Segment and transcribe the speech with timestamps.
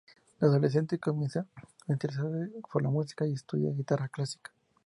[0.39, 1.45] De adolescente, comienza
[1.87, 4.51] a interesarse por la música y estudia guitarra clásica.